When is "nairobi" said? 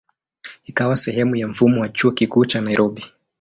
2.61-3.03